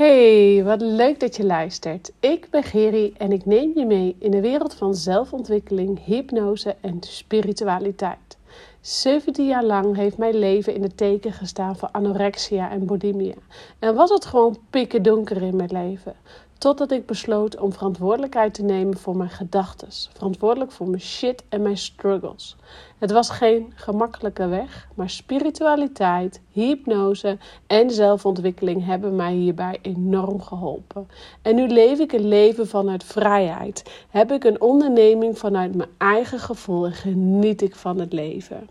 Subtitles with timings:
[0.00, 2.12] Hey, wat leuk dat je luistert.
[2.20, 6.96] Ik ben Geri en ik neem je mee in de wereld van zelfontwikkeling, hypnose en
[7.00, 8.38] spiritualiteit.
[8.80, 13.34] 17 jaar lang heeft mijn leven in het teken gestaan van anorexia en bulimia.
[13.78, 16.14] En was het gewoon pikken donker in mijn leven.
[16.60, 19.88] Totdat ik besloot om verantwoordelijkheid te nemen voor mijn gedachten.
[20.12, 22.56] Verantwoordelijk voor mijn shit en mijn struggles.
[22.98, 31.08] Het was geen gemakkelijke weg, maar spiritualiteit, hypnose en zelfontwikkeling hebben mij hierbij enorm geholpen.
[31.42, 34.04] En nu leef ik een leven vanuit vrijheid.
[34.10, 38.68] Heb ik een onderneming vanuit mijn eigen gevoel en geniet ik van het leven.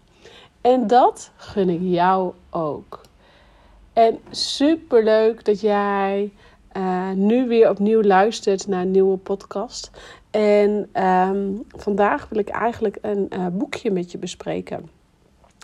[0.61, 3.01] En dat gun ik jou ook.
[3.93, 6.31] En super leuk dat jij
[6.79, 9.91] uh, nu weer opnieuw luistert naar een nieuwe podcast.
[10.31, 14.89] En ehm, vandaag wil ik eigenlijk een uh, boekje met je bespreken.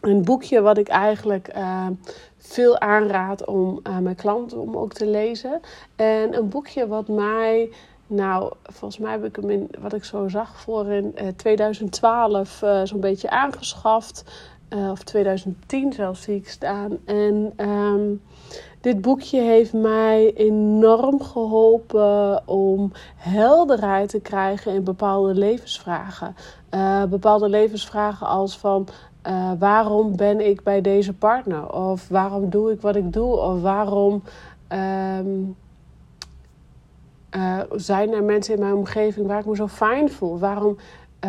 [0.01, 1.87] Een boekje wat ik eigenlijk uh,
[2.37, 5.59] veel aanraad om mijn klanten om ook te lezen.
[5.95, 7.69] En een boekje wat mij,
[8.07, 12.99] nou, volgens mij heb ik hem in wat ik zo zag voor in 2012 zo'n
[12.99, 14.23] beetje aangeschaft.
[14.69, 16.97] Of 2010 zelfs zie ik staan.
[17.05, 18.21] En um,
[18.85, 26.35] dit boekje heeft mij enorm geholpen om helderheid te krijgen in bepaalde levensvragen.
[26.71, 28.87] Uh, bepaalde levensvragen als van
[29.27, 31.73] uh, waarom ben ik bij deze partner?
[31.73, 33.39] Of waarom doe ik wat ik doe?
[33.39, 34.23] Of waarom
[34.73, 35.19] uh,
[37.71, 40.39] zijn er mensen in mijn omgeving waar ik me zo fijn voel?
[40.39, 40.77] Waarom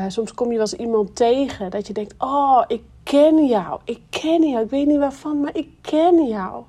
[0.08, 3.80] soms kom je wel eens iemand tegen dat je denkt: Oh, ik ken jou.
[3.84, 4.64] Ik ken jou.
[4.64, 6.64] Ik weet niet waarvan, maar ik ken jou.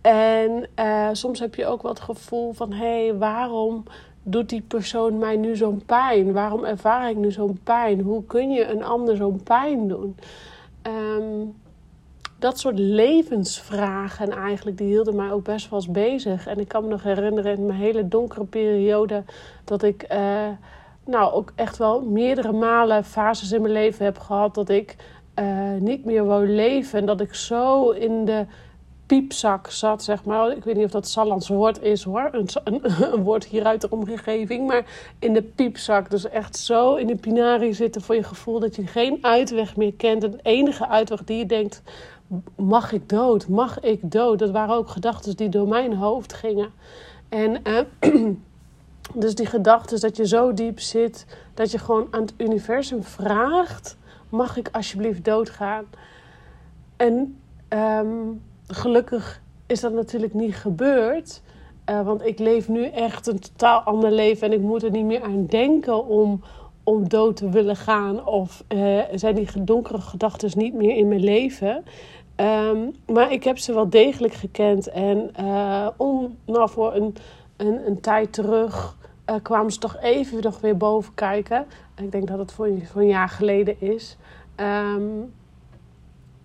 [0.00, 3.84] En uh, soms heb je ook wat gevoel van: hé, hey, waarom
[4.22, 6.32] doet die persoon mij nu zo'n pijn?
[6.32, 8.00] Waarom ervaar ik nu zo'n pijn?
[8.00, 10.16] Hoe kun je een ander zo'n pijn doen?
[10.82, 11.54] Um,
[12.38, 16.46] dat soort levensvragen eigenlijk, die hielden mij ook best wel eens bezig.
[16.46, 19.24] En ik kan me nog herinneren in mijn hele donkere periode
[19.64, 20.48] dat ik uh,
[21.04, 24.96] nou ook echt wel meerdere malen fases in mijn leven heb gehad dat ik
[25.38, 26.98] uh, niet meer wou leven.
[26.98, 28.46] En dat ik zo in de
[29.06, 30.56] piepzak zat, zeg maar.
[30.56, 32.30] Ik weet niet of dat Sallands woord is hoor,
[32.64, 34.66] een, woord hier uit de omgeving.
[34.66, 34.84] Maar
[35.18, 38.86] in de piepzak, dus echt zo in de pinari zitten voor je gevoel dat je
[38.86, 40.24] geen uitweg meer kent.
[40.24, 41.82] En de enige uitweg die je denkt,
[42.56, 44.38] mag ik dood, mag ik dood?
[44.38, 46.70] Dat waren ook gedachten die door mijn hoofd gingen.
[47.28, 47.80] En uh,
[49.22, 53.96] dus die gedachten dat je zo diep zit, dat je gewoon aan het universum vraagt,
[54.32, 55.84] mag ik alsjeblieft doodgaan?
[56.96, 57.36] En...
[57.68, 61.42] Um, gelukkig is dat natuurlijk niet gebeurd.
[61.90, 64.46] Uh, want ik leef nu echt een totaal ander leven.
[64.46, 66.42] En ik moet er niet meer aan denken om,
[66.82, 68.26] om dood te willen gaan.
[68.26, 71.84] Of uh, zijn die donkere gedachten niet meer in mijn leven.
[72.36, 74.88] Um, maar ik heb ze wel degelijk gekend.
[74.88, 77.14] En uh, om, nou, voor een,
[77.56, 78.96] een, een tijd terug
[79.42, 81.66] kwamen ze toch even nog weer boven kijken.
[81.96, 84.16] Ik denk dat het voor, voor een jaar geleden is.
[84.56, 85.32] Um,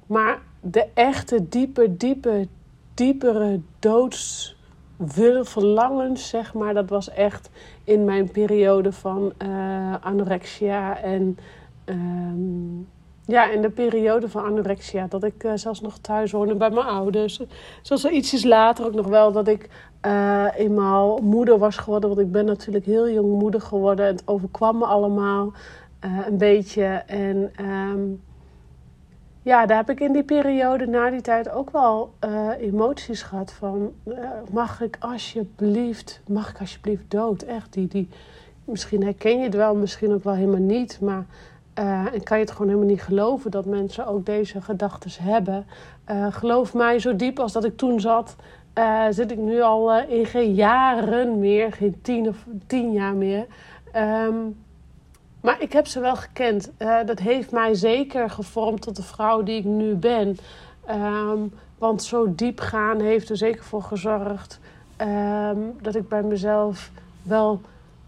[0.07, 2.47] maar de echte, diepe, diepe,
[2.94, 7.50] diepere doodsverlangens, zeg maar, dat was echt
[7.84, 11.38] in mijn periode van uh, anorexia en.
[11.85, 12.88] Um,
[13.28, 16.85] ja, in de periode van anorexia, dat ik uh, zelfs nog thuis woonde bij mijn
[16.85, 17.41] ouders.
[17.81, 19.69] Zoals er ietsjes later ook nog wel dat ik
[20.06, 22.09] uh, eenmaal moeder was geworden.
[22.09, 24.06] Want ik ben natuurlijk heel jong moeder geworden.
[24.06, 25.53] Het overkwam me allemaal
[26.06, 26.84] uh, een beetje.
[27.06, 28.22] En um,
[29.41, 33.52] ja, daar heb ik in die periode na die tijd ook wel uh, emoties gehad
[33.52, 34.16] van uh,
[34.52, 37.41] mag ik alsjeblieft, mag ik alsjeblieft dood?
[37.41, 38.09] Echt, die, die,
[38.63, 41.25] misschien herken je het wel, misschien ook wel helemaal niet, maar
[42.13, 45.66] en kan je het gewoon helemaal niet geloven dat mensen ook deze gedachten hebben.
[46.30, 48.36] geloof mij, zo diep als dat ik toen zat,
[49.09, 53.46] zit ik nu al in geen jaren meer, geen tien of tien jaar meer.
[53.96, 54.56] Um,
[55.42, 56.72] maar ik heb ze wel gekend.
[56.80, 60.38] Uh, dat heeft mij zeker gevormd tot de vrouw die ik nu ben.
[60.90, 64.59] Um, want zo diep gaan heeft er zeker voor gezorgd
[65.02, 66.92] um, dat ik bij mezelf
[67.22, 67.62] wel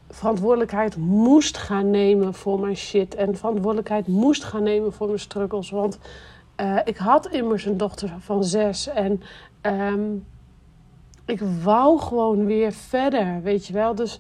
[0.10, 3.16] verantwoordelijkheid moest gaan nemen voor mijn shit.
[3.16, 5.70] En verantwoordelijkheid moest gaan nemen voor mijn struggles.
[5.70, 6.00] Want
[6.62, 8.88] uh, ik had immers een dochter van zes.
[8.88, 9.22] En
[9.62, 10.26] um,
[11.26, 13.96] ik wou gewoon weer verder, weet je wel.
[13.96, 14.20] Dus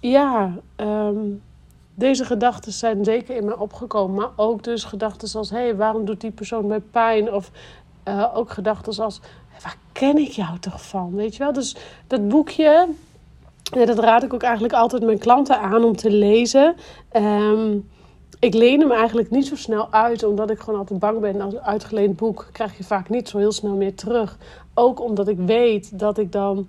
[0.00, 0.52] ja,
[1.94, 4.16] deze gedachten zijn zeker in mij opgekomen.
[4.16, 7.32] Maar ook dus gedachten als: hé, hey, waarom doet die persoon mij pijn?
[7.32, 7.50] Of
[8.08, 9.20] uh, ook gedachten als:
[9.62, 11.14] waar ken ik jou toch van?
[11.14, 11.52] Weet je wel?
[11.52, 11.76] Dus
[12.06, 12.88] dat boekje,
[13.62, 16.74] dat raad ik ook eigenlijk altijd mijn klanten aan om te lezen.
[17.12, 17.88] Um,
[18.38, 21.40] ik leen hem eigenlijk niet zo snel uit, omdat ik gewoon altijd bang ben.
[21.40, 24.38] Als een uitgeleend boek krijg je vaak niet zo heel snel meer terug.
[24.74, 26.66] Ook omdat ik weet dat ik dan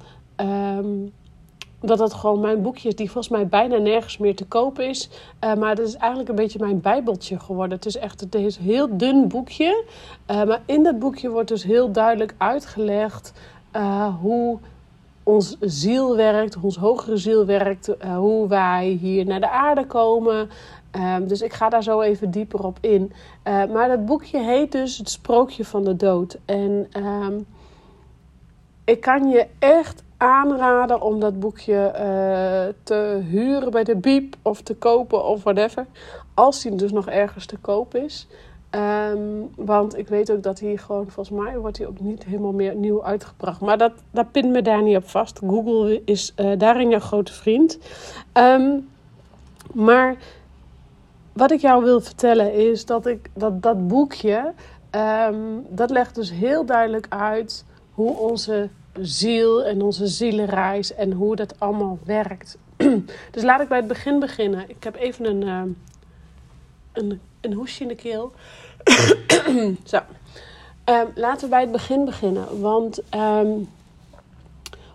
[1.90, 4.80] ehm, dat het gewoon mijn boekje is, die volgens mij bijna nergens meer te koop
[4.80, 5.10] is.
[5.44, 7.78] Uh, maar dat is eigenlijk een beetje mijn bijbeltje geworden.
[7.78, 9.84] Het is echt het is een heel dun boekje.
[10.32, 13.34] Uh, maar in dat boekje wordt dus heel duidelijk uitgelegd
[13.76, 14.58] uh, hoe
[15.24, 20.50] ons ziel werkt, ons hogere ziel werkt, hoe wij hier naar de aarde komen.
[20.92, 23.12] Um, dus ik ga daar zo even dieper op in.
[23.44, 26.38] maar dat boekje heet dus Het Sprookje van de Dood.
[26.46, 27.46] En um,
[28.86, 34.62] ik kan je echt aanraden om dat boekje uh, te huren bij de Biep of
[34.62, 35.86] te kopen of whatever.
[36.34, 38.28] Als die dus nog ergens te koop is.
[39.12, 42.52] Um, want ik weet ook dat hij gewoon, volgens mij wordt hij ook niet helemaal
[42.52, 43.62] meer nieuw uitgebracht.
[43.62, 45.40] Maar dat, dat pint me daar niet op vast.
[45.40, 47.78] Google is uh, daarin jouw grote vriend.
[48.34, 48.90] Um,
[49.74, 50.16] maar
[51.34, 54.54] wat ik jou wil vertellen is dat ik dat, dat boekje,
[55.30, 58.70] um, dat legt dus heel duidelijk uit hoe onze
[59.02, 62.58] ziel en onze zielenreis en hoe dat allemaal werkt.
[63.32, 64.70] dus laat ik bij het begin beginnen.
[64.70, 65.62] Ik heb even een, uh,
[66.94, 68.32] een, een hoesje in de keel.
[69.84, 69.98] Zo.
[70.86, 72.62] Um, laten we bij het begin beginnen.
[72.62, 73.70] Want um,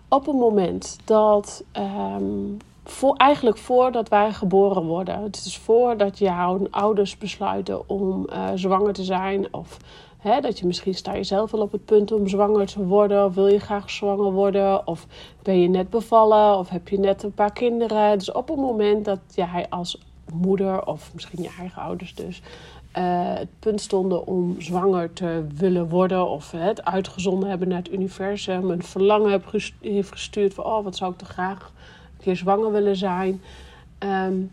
[0.07, 1.63] op het moment dat.
[1.77, 5.23] Um, voor, eigenlijk voordat wij geboren worden.
[5.23, 9.53] Het is voordat jouw ouders besluiten om uh, zwanger te zijn.
[9.53, 9.77] Of
[10.21, 13.25] dat je misschien sta je zelf wel op het punt om zwanger te worden.
[13.25, 14.87] Of wil je graag zwanger worden.
[14.87, 15.07] Of
[15.41, 16.57] ben je net bevallen.
[16.57, 18.17] Of heb je net een paar kinderen.
[18.17, 20.01] Dus op het moment dat jij als
[20.33, 20.85] moeder.
[20.85, 22.41] Of misschien je eigen ouders dus.
[22.97, 26.29] Uh, het punt stonden om zwanger te willen worden.
[26.29, 28.69] Of het uitgezonden hebben naar het universum.
[28.69, 29.41] Een verlangen
[29.81, 31.71] heeft gestuurd van oh wat zou ik toch graag
[32.17, 33.41] een keer zwanger willen zijn.
[33.99, 34.51] Um,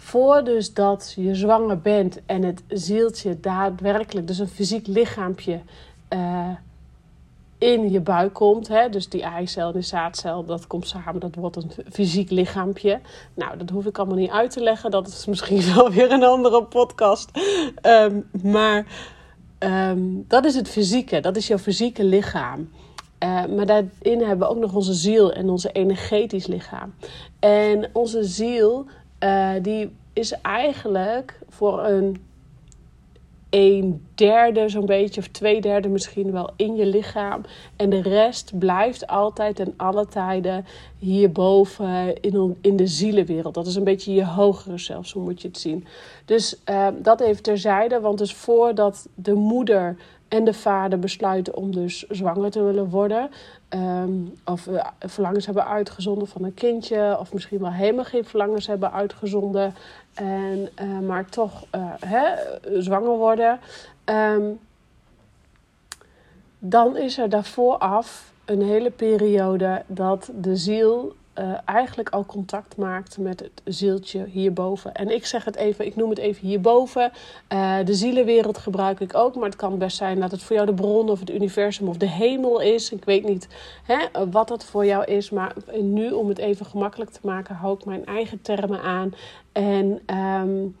[0.00, 5.60] voor dus dat je zwanger bent en het zieltje daadwerkelijk, dus een fysiek lichaampje,
[6.12, 6.48] uh,
[7.58, 8.68] in je buik komt.
[8.68, 8.88] Hè?
[8.88, 13.00] Dus die eicel en de zaadcel, dat komt samen, dat wordt een fysiek lichaampje.
[13.34, 14.90] Nou, dat hoef ik allemaal niet uit te leggen.
[14.90, 17.30] Dat is misschien wel weer een andere podcast.
[17.82, 18.86] Um, maar
[19.58, 22.70] um, dat is het fysieke, dat is jouw fysieke lichaam.
[23.24, 26.94] Uh, maar daarin hebben we ook nog onze ziel en onze energetisch lichaam.
[27.38, 28.86] En onze ziel
[29.24, 32.16] uh, die is eigenlijk voor een
[33.50, 37.40] een derde zo'n beetje, of twee derde misschien wel in je lichaam.
[37.76, 40.64] En de rest blijft altijd en alle tijden
[40.98, 43.54] hierboven in, in de zielenwereld.
[43.54, 45.86] Dat is een beetje je hogere zelf, zo moet je het zien.
[46.24, 49.96] Dus uh, dat even terzijde, want dus voordat de moeder
[50.28, 53.30] en de vader besluiten om dus zwanger te willen worden.
[53.74, 57.16] Um, of uh, verlangens hebben uitgezonden van een kindje.
[57.20, 59.74] Of misschien wel helemaal geen verlangens hebben uitgezonden.
[60.14, 62.34] En, uh, maar toch uh, hè,
[62.80, 63.60] zwanger worden.
[64.04, 64.58] Um,
[66.58, 72.76] dan is er daarvoor af een hele periode dat de ziel uh, eigenlijk al contact
[72.76, 74.94] maakt met het zieltje hierboven.
[74.94, 77.10] En ik zeg het even, ik noem het even hierboven.
[77.52, 80.66] Uh, de zielenwereld gebruik ik ook, maar het kan best zijn dat het voor jou
[80.66, 82.92] de bron of het universum of de hemel is.
[82.92, 83.48] Ik weet niet
[83.82, 87.74] hè, wat dat voor jou is, maar nu om het even gemakkelijk te maken, hou
[87.74, 89.14] ik mijn eigen termen aan.
[89.52, 90.76] En um,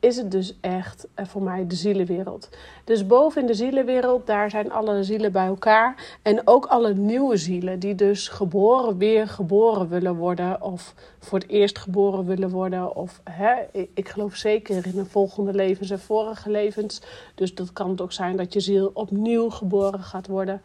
[0.00, 2.48] is het dus echt eh, voor mij de zielenwereld.
[2.84, 6.18] Dus boven in de zielenwereld, daar zijn alle zielen bij elkaar.
[6.22, 10.62] En ook alle nieuwe zielen die dus geboren, weer geboren willen worden.
[10.62, 12.96] Of voor het eerst geboren willen worden.
[12.96, 13.54] Of hè,
[13.94, 17.02] ik geloof zeker in een volgende levens en vorige levens.
[17.34, 20.62] Dus dat kan het ook zijn dat je ziel opnieuw geboren gaat worden.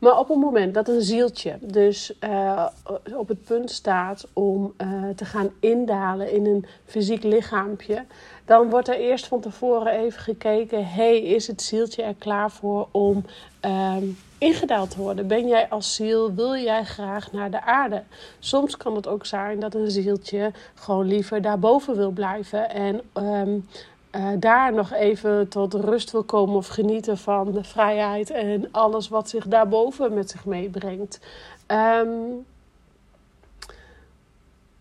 [0.00, 2.66] Maar op het moment dat een zieltje dus uh,
[3.14, 8.04] op het punt staat om uh, te gaan indalen in een fysiek lichaampje,
[8.44, 12.88] dan wordt er eerst van tevoren even gekeken: hey, is het zieltje er klaar voor
[12.90, 13.24] om
[13.64, 13.96] uh,
[14.38, 15.26] ingedaald te worden?
[15.26, 18.02] Ben jij als ziel, wil jij graag naar de aarde?
[18.38, 23.66] Soms kan het ook zijn dat een zieltje gewoon liever daarboven wil blijven en um,
[24.12, 29.08] uh, daar nog even tot rust wil komen of genieten van de vrijheid en alles
[29.08, 31.20] wat zich daarboven met zich meebrengt.
[31.66, 32.46] Um,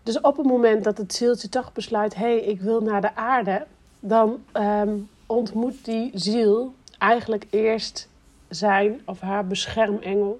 [0.03, 3.15] dus op het moment dat het zieltje toch besluit: hé, hey, ik wil naar de
[3.15, 3.65] aarde,
[4.00, 8.07] dan um, ontmoet die ziel eigenlijk eerst
[8.48, 10.39] zijn of haar beschermengel.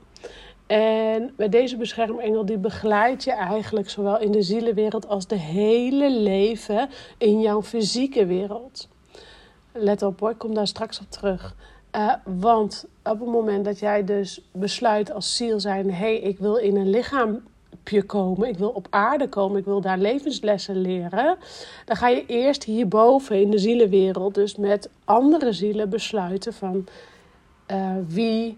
[0.70, 6.12] En bij deze beschermengel die begeleidt je eigenlijk zowel in de zielenwereld als de hele
[6.12, 8.88] leven in jouw fysieke wereld.
[9.74, 11.56] Let op hoor, ik kom daar straks op terug.
[11.96, 16.40] Uh, want op het moment dat jij dus besluit als ziel zijn: hé, hey, ik
[16.40, 21.38] wil in een lichaampje komen, ik wil op aarde komen, ik wil daar levenslessen leren,
[21.86, 26.88] dan ga je eerst hierboven in de zielenwereld, dus met andere zielen besluiten van
[27.72, 28.58] uh, wie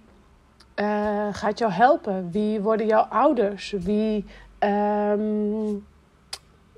[0.81, 2.31] eh, gaat jou helpen?
[2.31, 3.71] Wie worden jouw ouders?
[3.71, 4.25] Wie,
[4.59, 5.75] ehm,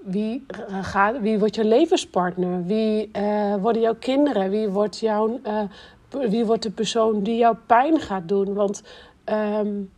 [0.03, 0.45] wie,
[0.81, 2.65] gaat, wie wordt je levenspartner?
[2.65, 4.49] Wie uh, worden jouw kinderen?
[4.49, 5.61] Wie wordt, jouw, uh,
[6.29, 8.53] wie wordt de persoon die jou pijn gaat doen?
[8.53, 8.83] Want
[9.25, 9.91] um,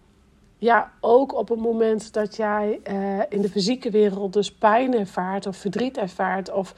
[0.58, 5.48] ja, ook op het moment dat jij uh, in de fysieke wereld dus pijn ervaart
[5.48, 6.76] of verdriet ervaart of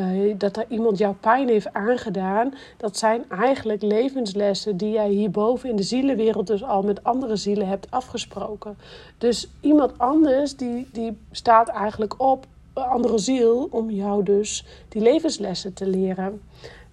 [0.00, 5.68] uh, dat er iemand jouw pijn heeft aangedaan, dat zijn eigenlijk levenslessen die jij hierboven
[5.68, 8.76] in de zielenwereld dus al met andere zielen hebt afgesproken.
[9.18, 15.02] Dus iemand anders die, die staat eigenlijk op, een andere ziel, om jou dus die
[15.02, 16.40] levenslessen te leren.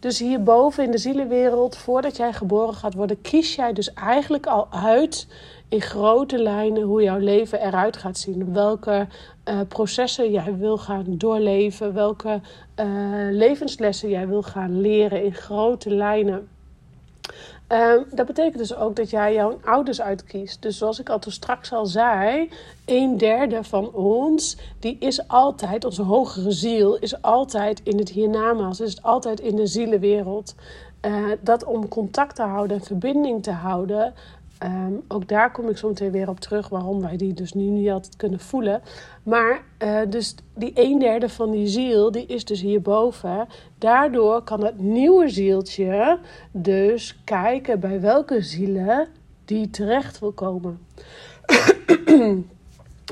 [0.04, 4.68] Dus hierboven in de zielenwereld, voordat jij geboren gaat worden, kies jij dus eigenlijk al
[4.72, 5.28] uit
[5.70, 8.54] in grote lijnen hoe jouw leven eruit gaat zien.
[8.54, 9.08] Welke
[9.46, 12.42] uh, processen jij wil gaan doorleven, welke
[12.80, 12.86] uh,
[13.32, 16.48] levenslessen jij wil gaan leren in grote lijnen.
[17.72, 20.62] Uh, dat betekent dus ook dat jij jouw ouders uitkiest.
[20.62, 22.50] Dus zoals ik al toen straks al zei,
[22.86, 28.80] een derde van ons, die is altijd, onze hogere ziel, is altijd in het hiernamaals,
[28.80, 30.56] is altijd in de zielenwereld.
[31.06, 34.14] Uh, dat om contact te houden en verbinding te houden,
[34.64, 37.90] Um, ook daar kom ik meteen weer op terug waarom wij die dus nu niet
[37.90, 38.82] altijd kunnen voelen.
[39.24, 43.48] Maar uh, dus die een derde van die ziel, die is dus hierboven.
[43.78, 46.20] Daardoor kan het nieuwe zieltje
[46.52, 49.08] dus kijken bij welke zielen
[49.46, 50.80] die terecht wil komen.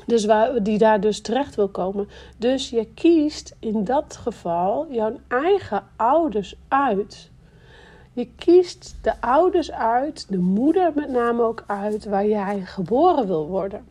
[0.06, 2.08] dus waar, die daar dus terecht wil komen.
[2.38, 7.31] Dus je kiest in dat geval jouw eigen ouders uit.
[8.14, 13.48] Je kiest de ouders uit, de moeder met name ook uit, waar jij geboren wil
[13.48, 13.84] worden.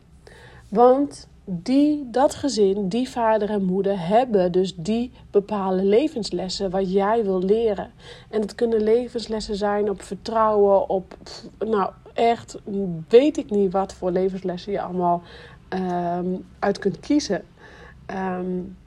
[0.69, 7.23] Want die, dat gezin, die vader en moeder hebben dus die bepaalde levenslessen wat jij
[7.23, 7.91] wil leren.
[8.29, 11.17] En het kunnen levenslessen zijn op vertrouwen, op,
[11.59, 12.57] nou echt,
[13.07, 15.21] weet ik niet wat voor levenslessen je allemaal
[15.69, 17.43] um, uit kunt kiezen.
[18.13, 18.77] Um,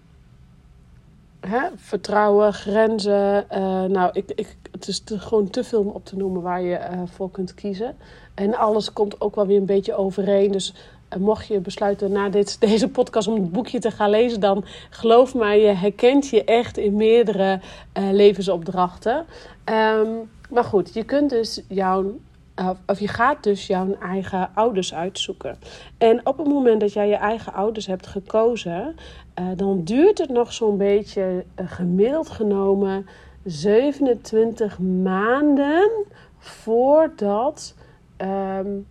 [1.77, 3.45] vertrouwen, grenzen.
[3.53, 6.79] Uh, nou, ik, ik, het is gewoon te veel om op te noemen waar je
[6.79, 7.97] uh, voor kunt kiezen.
[8.35, 10.53] En alles komt ook wel weer een beetje overeen.
[10.53, 10.75] Dus
[11.17, 14.65] uh, mocht je besluiten na dit, deze podcast om het boekje te gaan lezen, dan
[14.91, 17.61] geloof mij, je herkent je echt in meerdere
[17.93, 19.27] levensopdrachten.
[19.65, 22.19] Um, maar goed, je kunt dus jouw
[22.87, 25.59] of je gaat dus jouw eigen ouders uitzoeken.
[25.99, 28.97] En op het moment dat jij je eigen ouders hebt gekozen,
[29.39, 33.07] uh, dan duurt het nog zo'n beetje uh, gemiddeld genomen
[33.45, 35.91] 27 maanden
[36.39, 37.75] voordat
[38.19, 38.87] um,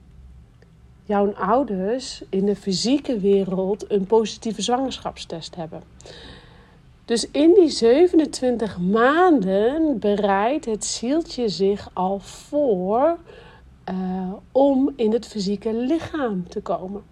[1.04, 5.84] jouw ouders in de fysieke wereld een positieve zwangerschapstest hebben.
[7.06, 13.18] Dus in die 27 maanden bereidt het zieltje zich al voor
[13.90, 17.04] uh, om in het fysieke lichaam te komen.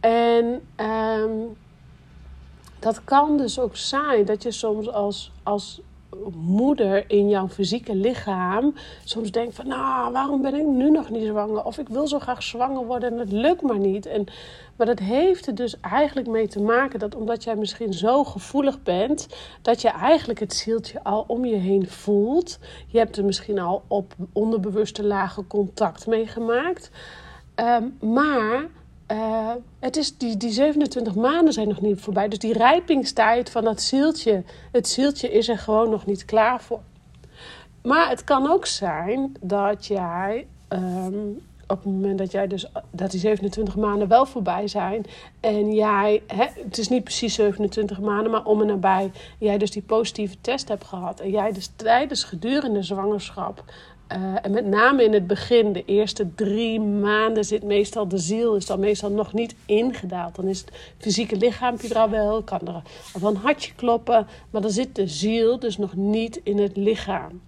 [0.00, 1.56] En um,
[2.78, 5.80] dat kan dus ook zijn dat je soms als, als
[6.34, 8.74] moeder in jouw fysieke lichaam
[9.04, 11.64] soms denkt van, nou, waarom ben ik nu nog niet zwanger?
[11.64, 14.06] Of ik wil zo graag zwanger worden en het lukt maar niet.
[14.06, 14.24] En,
[14.76, 18.82] maar dat heeft er dus eigenlijk mee te maken dat omdat jij misschien zo gevoelig
[18.82, 19.26] bent,
[19.62, 22.58] dat je eigenlijk het zieltje al om je heen voelt.
[22.86, 26.90] Je hebt er misschien al op onderbewuste lage contact mee gemaakt.
[27.56, 28.68] Um, maar
[29.12, 32.28] uh, het is die, die 27 maanden zijn nog niet voorbij.
[32.28, 36.80] Dus die rijpingstijd van dat zieltje, het zieltje is er gewoon nog niet klaar voor.
[37.82, 43.10] Maar het kan ook zijn dat jij um, op het moment dat jij dus dat
[43.10, 45.04] die 27 maanden wel voorbij zijn
[45.40, 46.22] en jij,
[46.66, 50.68] het is niet precies 27 maanden, maar om en nabij, jij dus die positieve test
[50.68, 53.64] hebt gehad en jij dus tijdens gedurende zwangerschap
[54.16, 58.56] uh, en met name in het begin, de eerste drie maanden, zit meestal de ziel,
[58.56, 60.34] is dan meestal nog niet ingedaald.
[60.34, 62.82] Dan is het fysieke lichaampje er al wel, kan er
[63.22, 67.40] een hartje kloppen, maar dan zit de ziel dus nog niet in het lichaam.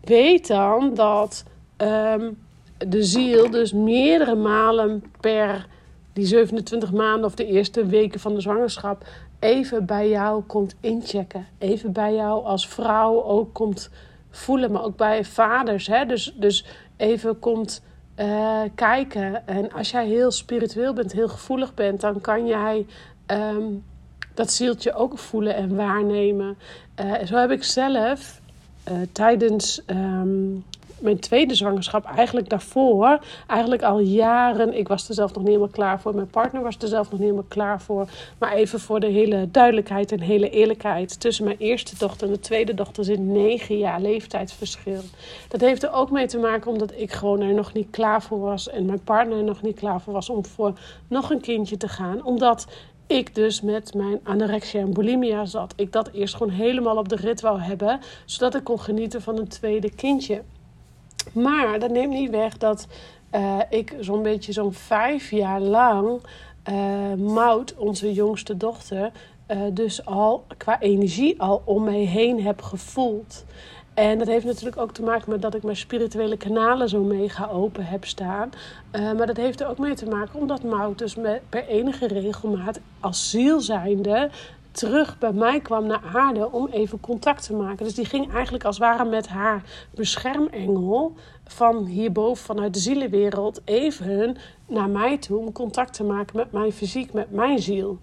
[0.00, 1.44] Weet dan dat
[1.76, 2.38] um,
[2.78, 5.66] de ziel dus meerdere malen per
[6.12, 9.04] die 27 maanden of de eerste weken van de zwangerschap
[9.38, 11.46] even bij jou komt inchecken.
[11.58, 13.90] Even bij jou als vrouw ook komt
[14.30, 15.86] voelen, maar ook bij vaders.
[15.86, 16.04] Hè?
[16.04, 17.82] Dus, dus even komt
[18.16, 19.46] uh, kijken.
[19.46, 22.86] En als jij heel spiritueel bent, heel gevoelig bent, dan kan jij
[23.26, 23.84] um,
[24.34, 26.58] dat zieltje ook voelen en waarnemen.
[27.00, 28.40] Uh, zo heb ik zelf
[28.90, 30.64] uh, tijdens um,
[31.00, 34.78] mijn tweede zwangerschap, eigenlijk daarvoor, eigenlijk al jaren.
[34.78, 36.14] Ik was er zelf nog niet helemaal klaar voor.
[36.14, 38.08] Mijn partner was er zelf nog niet helemaal klaar voor.
[38.38, 41.20] Maar even voor de hele duidelijkheid en hele eerlijkheid.
[41.20, 45.02] Tussen mijn eerste dochter en de tweede dochter zit negen jaar leeftijdsverschil.
[45.48, 48.40] Dat heeft er ook mee te maken omdat ik gewoon er nog niet klaar voor
[48.40, 48.68] was.
[48.68, 50.72] En mijn partner er nog niet klaar voor was om voor
[51.08, 52.24] nog een kindje te gaan.
[52.24, 52.66] Omdat
[53.10, 55.72] ik dus met mijn anorexia en bulimia zat.
[55.76, 59.38] Ik dat eerst gewoon helemaal op de rit wou hebben, zodat ik kon genieten van
[59.38, 60.42] een tweede kindje.
[61.32, 62.86] Maar dat neemt niet weg dat
[63.34, 66.20] uh, ik zo'n beetje zo'n vijf jaar lang
[66.70, 69.10] uh, Maud, onze jongste dochter,
[69.48, 73.44] uh, dus al qua energie al om mij heen heb gevoeld.
[73.94, 77.48] En dat heeft natuurlijk ook te maken met dat ik mijn spirituele kanalen zo mega
[77.48, 78.50] open heb staan.
[78.92, 82.80] Maar dat heeft er ook mee te maken omdat Maud dus met, per enige regelmaat
[83.00, 84.30] als ziel zijnde
[84.70, 87.84] terug bij mij kwam naar aarde om even contact te maken.
[87.84, 89.62] Dus die ging eigenlijk als het ware met haar
[89.94, 91.12] beschermengel
[91.44, 94.36] van hierboven, vanuit de zielenwereld, even
[94.66, 97.98] naar mij toe om contact te maken met mijn fysiek, met mijn ziel.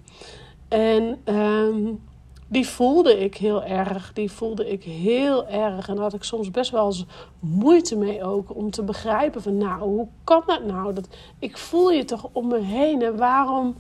[0.67, 2.00] En um,
[2.47, 4.13] die voelde ik heel erg.
[4.13, 5.88] Die voelde ik heel erg.
[5.88, 7.05] En daar had ik soms best wel eens
[7.39, 8.55] moeite mee ook.
[8.55, 10.93] Om te begrijpen van nou, hoe kan dat nou?
[10.93, 11.07] Dat,
[11.39, 13.01] ik voel je toch om me heen.
[13.01, 13.75] En waarom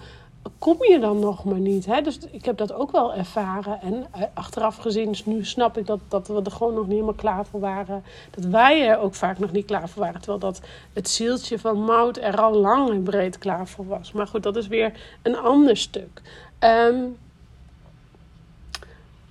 [0.57, 1.85] kom je dan nog maar niet?
[1.85, 2.01] Hè?
[2.01, 3.81] Dus ik heb dat ook wel ervaren.
[3.81, 7.13] En eh, achteraf gezien, nu snap ik dat, dat we er gewoon nog niet helemaal
[7.13, 8.03] klaar voor waren.
[8.29, 10.19] Dat wij er ook vaak nog niet klaar voor waren.
[10.19, 10.61] Terwijl dat
[10.93, 14.11] het zieltje van Mout er al lang en breed klaar voor was.
[14.11, 16.21] Maar goed, dat is weer een ander stuk.
[16.59, 17.17] Um,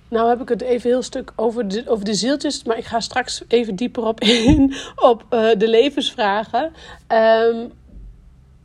[0.09, 2.99] nou heb ik het even heel stuk over de, over de zieltjes, maar ik ga
[2.99, 6.71] straks even dieper op in op uh, de levensvragen.
[7.07, 7.71] Um,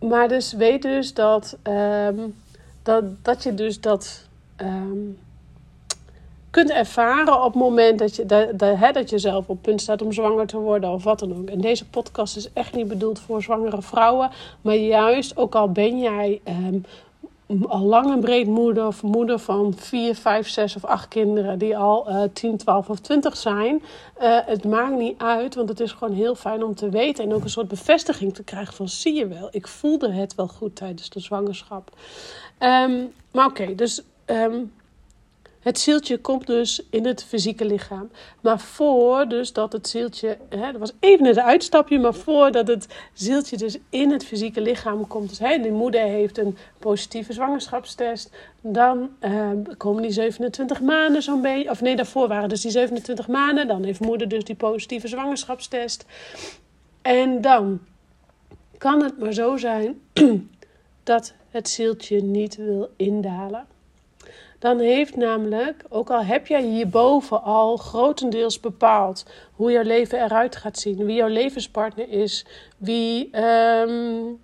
[0.08, 2.34] maar dus weet dus dat, um,
[2.82, 5.18] dat, dat je dus dat um,
[6.50, 10.02] kunt ervaren op het moment dat je, dat, hè, dat je zelf op punt staat
[10.02, 11.48] om zwanger te worden of wat dan ook.
[11.48, 15.98] En deze podcast is echt niet bedoeld voor zwangere vrouwen, maar juist ook al ben
[15.98, 16.40] jij
[17.68, 21.76] al lang en breed moeder of moeder van 4, 5, 6 of 8 kinderen die
[21.76, 23.82] al uh, 10, 12 of 20 zijn.
[24.22, 27.34] Uh, het maakt niet uit, want het is gewoon heel fijn om te weten en
[27.34, 30.76] ook een soort bevestiging te krijgen van zie je wel, ik voelde het wel goed
[30.76, 31.90] tijdens de zwangerschap.
[32.58, 34.72] Um, maar oké, dus um,
[35.62, 38.10] het zieltje komt dus in het fysieke lichaam.
[38.40, 42.86] Maar voor dus dat het zieltje, hè, dat was even een uitstapje, maar voordat het
[43.12, 45.28] zieltje dus in het fysieke lichaam komt.
[45.28, 48.30] Dus hè, de moeder heeft een positieve zwangerschapstest.
[48.60, 51.70] Dan eh, komen die 27 maanden zo'n beetje.
[51.70, 53.66] Of nee, daarvoor waren dus die 27 maanden.
[53.66, 56.04] Dan heeft moeder dus die positieve zwangerschapstest.
[57.02, 57.80] En dan
[58.78, 60.00] kan het maar zo zijn
[61.02, 63.66] dat het zieltje niet wil indalen.
[64.62, 70.56] Dan heeft namelijk, ook al heb jij hierboven al grotendeels bepaald hoe jouw leven eruit
[70.56, 72.46] gaat zien, wie jouw levenspartner is,
[72.76, 74.40] wie um,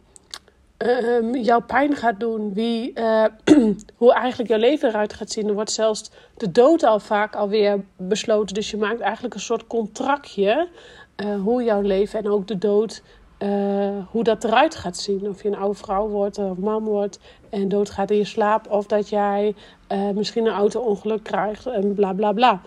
[0.78, 3.24] um, jouw pijn gaat doen, wie, uh,
[4.00, 5.48] hoe eigenlijk jouw leven eruit gaat zien.
[5.48, 8.54] Er wordt zelfs de dood al vaak alweer besloten.
[8.54, 10.68] Dus je maakt eigenlijk een soort contractje
[11.16, 13.02] uh, hoe jouw leven en ook de dood
[13.38, 15.28] uh, hoe dat eruit gaat zien.
[15.28, 17.18] Of je een oude vrouw wordt of man wordt
[17.50, 18.70] en doodgaat in je slaap.
[18.70, 19.54] Of dat jij
[19.92, 22.60] uh, misschien een auto-ongeluk krijgt en bla bla bla.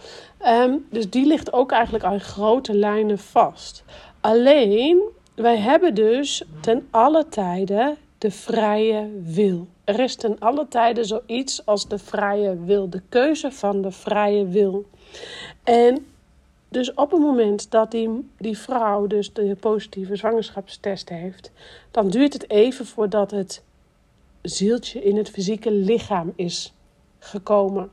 [0.48, 3.84] Um, dus die ligt ook eigenlijk aan grote lijnen vast.
[4.22, 5.02] Alleen,
[5.36, 9.68] wij hebben dus ten alle tijden de vrije wil.
[9.84, 12.90] Er is ten alle tijden zoiets als de vrije wil.
[12.90, 14.86] De keuze van de vrije wil.
[15.64, 16.06] En
[16.72, 21.52] dus op het moment dat die, die vrouw dus de positieve zwangerschapstest heeft,
[21.92, 23.64] dan duurt het even voordat het
[24.42, 26.74] zieltje in het fysieke lichaam is
[27.20, 27.90] gekomen.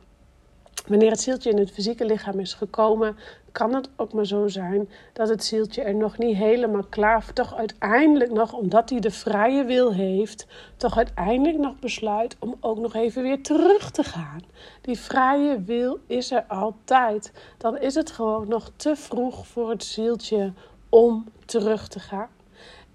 [0.87, 3.17] Wanneer het zieltje in het fysieke lichaam is gekomen,
[3.53, 7.55] kan het ook maar zo zijn dat het zieltje er nog niet helemaal klaar, toch
[7.55, 12.95] uiteindelijk nog, omdat hij de vrije wil heeft, toch uiteindelijk nog besluit om ook nog
[12.95, 14.41] even weer terug te gaan.
[14.81, 17.33] Die vrije wil is er altijd.
[17.59, 20.53] Dan is het gewoon nog te vroeg voor het zieltje
[20.89, 22.29] om terug te gaan.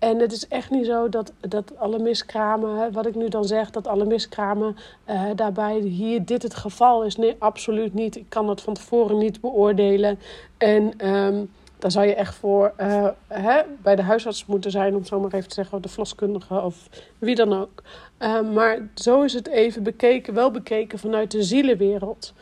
[0.03, 3.69] En het is echt niet zo dat, dat alle miskramen, wat ik nu dan zeg,
[3.69, 4.75] dat alle miskramen
[5.09, 7.15] uh, daarbij hier dit het geval is.
[7.15, 8.15] Nee, absoluut niet.
[8.15, 10.19] Ik kan dat van tevoren niet beoordelen.
[10.57, 15.05] En um, dan zou je echt voor uh, hè, bij de huisarts moeten zijn, om
[15.05, 17.83] zo maar even te zeggen, of de verloskundige of wie dan ook.
[18.19, 22.33] Uh, maar zo is het even bekeken, wel bekeken vanuit de zielenwereld.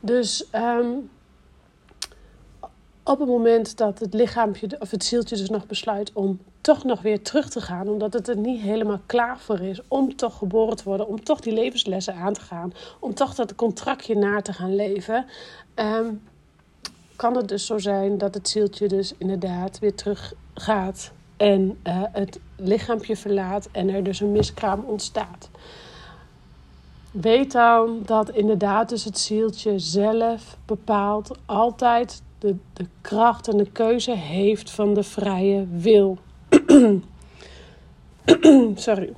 [0.00, 1.10] Dus um,
[3.02, 7.02] op het moment dat het lichaampje of het zieltje dus nog besluit om toch nog
[7.02, 10.76] weer terug te gaan, omdat het er niet helemaal klaar voor is om toch geboren
[10.76, 14.52] te worden, om toch die levenslessen aan te gaan, om toch dat contractje na te
[14.52, 15.26] gaan leven,
[15.74, 16.22] um,
[17.16, 22.02] kan het dus zo zijn dat het zieltje dus inderdaad weer terug gaat en uh,
[22.12, 25.50] het lichaampje verlaat en er dus een miskraam ontstaat.
[27.10, 33.70] Weet dan dat inderdaad dus het zieltje zelf bepaalt altijd de, de kracht en de
[33.70, 36.18] keuze heeft van de vrije wil.
[38.74, 39.12] Sorry.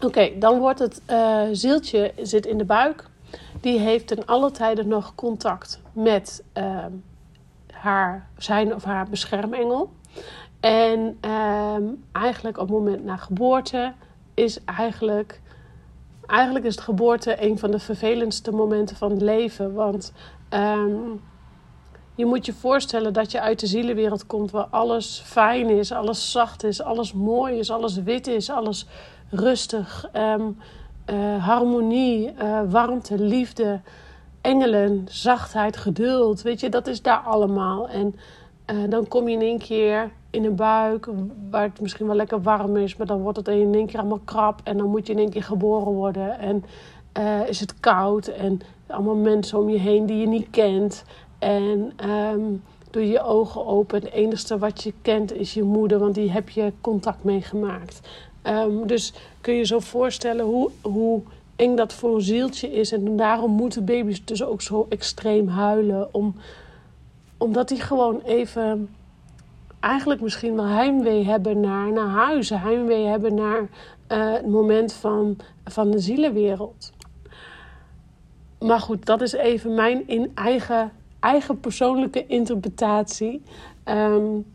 [0.00, 3.08] Oké, dan wordt het uh, zieltje zit in de buik.
[3.60, 6.84] Die heeft ten alle tijden nog contact met uh,
[7.72, 9.90] haar, zijn of haar beschermengel.
[10.60, 11.76] En uh,
[12.12, 13.92] eigenlijk op het moment na geboorte
[14.34, 15.40] is eigenlijk,
[16.26, 19.74] eigenlijk is het geboorte een van de vervelendste momenten van het leven.
[19.74, 20.12] Want
[20.50, 21.20] um,
[22.16, 26.30] je moet je voorstellen dat je uit de zielenwereld komt waar alles fijn is, alles
[26.30, 28.86] zacht is, alles mooi is, alles wit is, alles
[29.30, 30.58] rustig, um,
[31.10, 33.80] uh, harmonie, uh, warmte, liefde,
[34.40, 36.42] engelen, zachtheid, geduld.
[36.42, 37.88] Weet je, dat is daar allemaal.
[37.88, 38.14] En
[38.70, 41.08] uh, dan kom je in één keer in een buik
[41.50, 44.20] waar het misschien wel lekker warm is, maar dan wordt het in één keer allemaal
[44.24, 46.38] krap en dan moet je in één keer geboren worden.
[46.38, 46.64] En
[47.48, 51.04] is het koud en allemaal mensen om je heen die je niet kent.
[51.38, 54.02] En um, doe je ogen open.
[54.02, 58.00] Het enige wat je kent is je moeder, want die heb je contact mee gemaakt.
[58.42, 61.20] Um, dus kun je zo voorstellen hoe, hoe
[61.56, 62.92] eng dat voor een zieltje is.
[62.92, 66.14] En daarom moeten baby's dus ook zo extreem huilen.
[66.14, 66.34] Om,
[67.36, 68.88] omdat die gewoon even
[69.80, 72.50] eigenlijk misschien wel heimwee hebben naar, naar huis.
[72.50, 76.92] Heimwee hebben naar uh, het moment van, van de zielenwereld.
[78.58, 80.92] Maar goed, dat is even mijn in eigen
[81.26, 83.42] eigen persoonlijke interpretatie.
[83.84, 84.54] Um,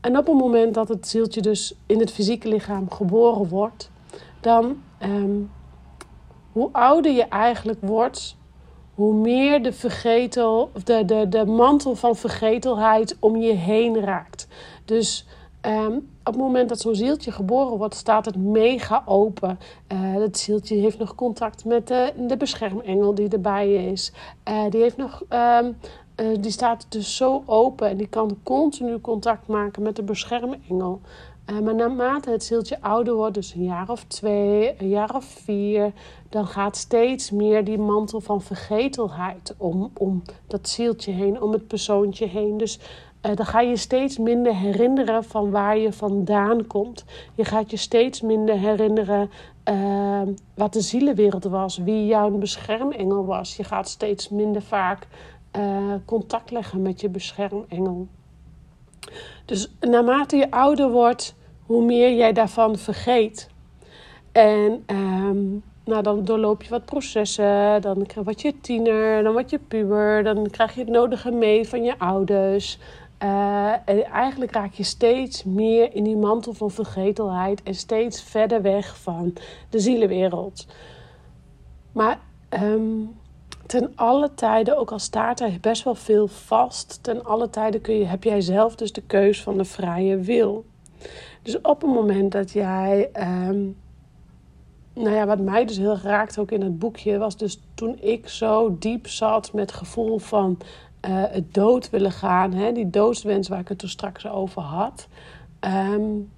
[0.00, 3.90] en op het moment dat het zieltje dus in het fysieke lichaam geboren wordt,
[4.40, 5.50] dan um,
[6.52, 8.36] hoe ouder je eigenlijk wordt,
[8.94, 14.48] hoe meer de, vergetel, de, de, de mantel van vergetelheid om je heen raakt.
[14.84, 15.26] Dus
[15.66, 19.58] um, op het moment dat zo'n zieltje geboren wordt, staat het mega open.
[19.92, 24.12] Uh, het zieltje heeft nog contact met de, de beschermengel die erbij is.
[24.48, 25.76] Uh, die, heeft nog, um,
[26.16, 31.00] uh, die staat dus zo open en die kan continu contact maken met de beschermengel.
[31.62, 35.92] maar naarmate het zieltje ouder wordt, dus een jaar of twee, een jaar of vier,
[36.28, 41.66] dan gaat steeds meer die mantel van vergetelheid om, om dat zieltje heen, om het
[41.66, 42.56] persoontje heen.
[42.56, 42.78] Dus
[43.22, 47.04] uh, dan ga je steeds minder herinneren van waar je vandaan komt.
[47.34, 49.30] Je gaat je steeds minder herinneren
[49.68, 50.22] uh,
[50.54, 53.56] wat de zielenwereld was, wie jouw beschermengel was.
[53.56, 55.06] Je gaat steeds minder vaak
[55.56, 58.06] uh, contact leggen met je beschermengel.
[59.44, 61.34] Dus naarmate je ouder wordt,
[61.66, 63.50] hoe meer jij daarvan vergeet.
[64.32, 67.82] En um, nou, dan doorloop je wat processen.
[67.82, 70.22] Dan word je tiener, dan word je puber.
[70.22, 72.78] Dan krijg je het nodige mee van je ouders.
[73.22, 78.62] Uh, en eigenlijk raak je steeds meer in die mantel van vergetelheid en steeds verder
[78.62, 79.32] weg van
[79.68, 80.66] de zielenwereld.
[81.92, 82.18] Maar
[82.50, 83.14] um,
[83.66, 87.94] ten alle tijden, ook al staat er best wel veel vast, ten alle tijden kun
[87.94, 90.64] je, heb jij zelf dus de keus van de vrije wil.
[91.42, 93.10] Dus op het moment dat jij,
[93.48, 93.76] um,
[94.94, 98.28] nou ja, wat mij dus heel raakt ook in het boekje, was dus toen ik
[98.28, 100.58] zo diep zat met het gevoel van
[101.08, 105.08] uh, het dood willen gaan, hè, die doodswens waar ik het toen straks over had.
[105.60, 106.30] Um,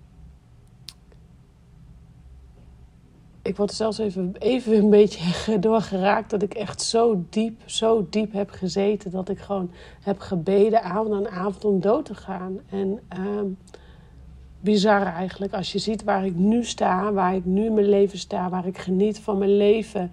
[3.44, 8.32] ik word zelfs even, even een beetje doorgeraakt dat ik echt zo diep, zo diep
[8.32, 12.58] heb gezeten dat ik gewoon heb gebeden avond aan avond om dood te gaan.
[12.70, 13.58] En um,
[14.60, 18.18] bizar eigenlijk als je ziet waar ik nu sta, waar ik nu in mijn leven
[18.18, 20.12] sta, waar ik geniet van mijn leven.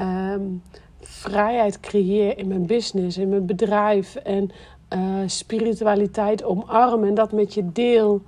[0.00, 0.62] Um,
[1.06, 4.50] vrijheid creëer in mijn business, in mijn bedrijf en
[4.94, 8.22] uh, spiritualiteit omarmen en dat met je deel.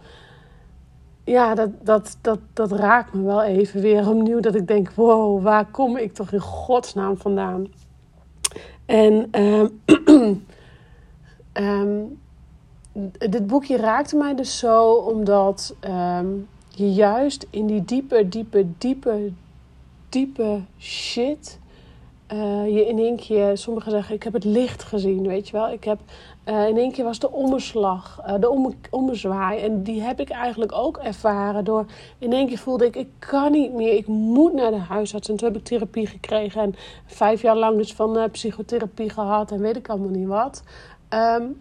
[1.25, 4.41] Ja, dat, dat, dat, dat raakt me wel even weer opnieuw.
[4.41, 7.67] Dat ik denk: wow, waar kom ik toch in godsnaam vandaan?
[8.87, 9.81] En um,
[11.53, 12.19] um,
[13.29, 19.33] dit boekje raakte mij dus zo omdat um, je juist in die diepe, diepe, diepe,
[20.09, 21.59] diepe shit
[22.33, 25.71] uh, je in één keer, sommigen zeggen, ik heb het licht gezien, weet je wel.
[25.71, 25.99] Ik heb,
[26.47, 29.61] uh, in één keer was de omslag, uh, de om, ommezwaai.
[29.61, 31.87] En die heb ik eigenlijk ook ervaren door,
[32.19, 35.29] in één keer voelde ik, ik kan niet meer, ik moet naar de huisarts.
[35.29, 36.75] En toen heb ik therapie gekregen en
[37.07, 40.63] vijf jaar lang dus van psychotherapie gehad en weet ik allemaal niet wat.
[41.15, 41.61] Um,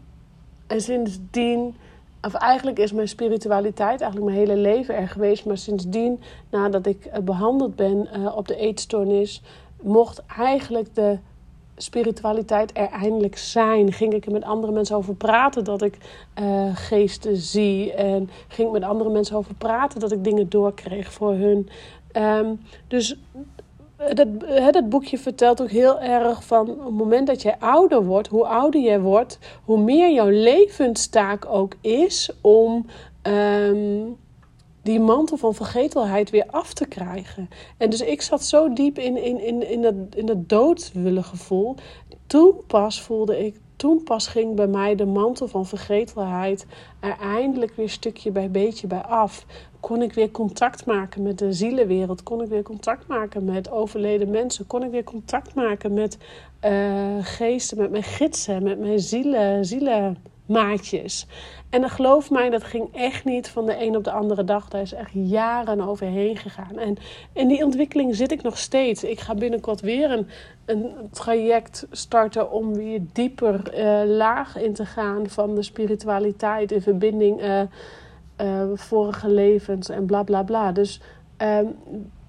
[0.67, 1.75] en sindsdien,
[2.21, 5.45] of eigenlijk is mijn spiritualiteit eigenlijk mijn hele leven er geweest.
[5.45, 9.41] Maar sindsdien, nadat ik behandeld ben op de eetstoornis
[9.81, 11.17] mocht eigenlijk de
[11.77, 13.93] spiritualiteit er eindelijk zijn?
[13.93, 15.97] Ging ik er met andere mensen over praten dat ik
[16.39, 17.93] uh, geesten zie?
[17.93, 21.69] En ging ik met andere mensen over praten dat ik dingen doorkreeg voor hun?
[22.11, 22.53] Ehm,
[22.87, 23.17] dus
[24.13, 24.27] dat,
[24.71, 28.45] dat boekje vertelt ook heel erg van op het moment dat jij ouder wordt, hoe
[28.47, 32.85] ouder jij wordt, hoe meer jouw levenstaak ook is om
[33.21, 34.01] ehm,
[34.87, 37.49] die mantel van vergetelheid weer af te krijgen.
[37.77, 41.75] En dus ik zat zo diep in, in, in, in, dat, in dat doodwillen gevoel.
[42.27, 46.65] Toen pas voelde ik, toen pas ging bij mij de mantel van vergetelheid
[46.99, 49.45] er eindelijk weer stukje bij beetje bij af.
[49.79, 52.23] Kon ik weer contact maken met de zielenwereld?
[52.23, 54.67] Kon ik weer contact maken met overleden mensen?
[54.67, 56.17] Kon ik weer contact maken met
[56.65, 61.27] uh, geesten, met mijn gidsen, met mijn zielen, zielenmaatjes?
[61.69, 64.69] En dan geloof mij, dat ging echt niet van de een op de andere dag.
[64.69, 66.77] Daar is echt jaren overheen gegaan.
[66.77, 66.97] En
[67.33, 69.03] in die ontwikkeling zit ik nog steeds.
[69.03, 70.27] Ik ga binnenkort weer een,
[70.65, 76.81] een traject starten om weer dieper uh, laag in te gaan van de spiritualiteit in
[76.81, 77.41] verbinding.
[77.43, 77.61] Uh,
[78.73, 80.71] vorige levens en bla bla bla.
[80.71, 81.01] Dus
[81.37, 81.75] um,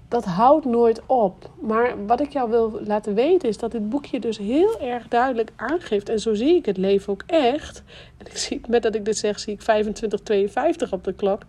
[0.09, 1.49] dat houdt nooit op.
[1.59, 5.51] Maar wat ik jou wil laten weten is dat dit boekje dus heel erg duidelijk
[5.55, 6.09] aangeeft.
[6.09, 7.83] En zo zie ik het leven ook echt.
[8.17, 11.41] En ik zie, met dat ik dit zeg, zie ik 25, op de klok.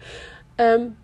[0.57, 0.97] Um,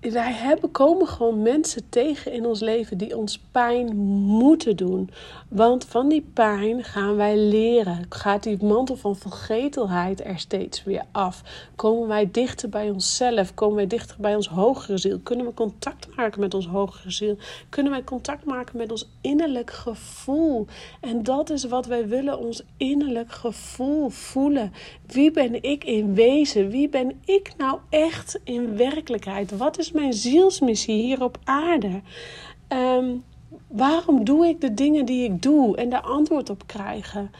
[0.00, 5.10] wij hebben, komen gewoon mensen tegen in ons leven die ons pijn moeten doen.
[5.48, 8.06] Want van die pijn gaan wij leren.
[8.08, 11.42] Gaat die mantel van vergetelheid er steeds weer af?
[11.76, 13.54] Komen wij dichter bij onszelf?
[13.54, 15.18] Komen wij dichter bij ons hogere ziel?
[15.22, 17.36] Kunnen we contact maken met ons hogere ziel?
[17.68, 20.66] Kunnen wij contact maken met ons innerlijk gevoel?
[21.00, 24.72] En dat is wat wij willen: ons innerlijk gevoel voelen.
[25.06, 26.68] Wie ben ik in wezen?
[26.68, 29.56] Wie ben ik nou echt in werkelijkheid?
[29.56, 32.00] Wat is mijn zielsmissie hier op aarde?
[32.68, 33.24] Um,
[33.68, 37.30] waarom doe ik de dingen die ik doe en daar antwoord op krijgen?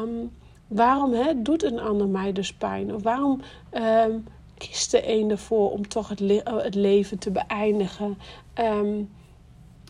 [0.00, 0.30] Um,
[0.66, 2.94] waarom hè, doet een ander mij dus pijn?
[2.94, 3.40] Of waarom
[3.72, 4.26] um,
[4.58, 8.18] kiest de een ervoor om toch het, le het leven te beëindigen?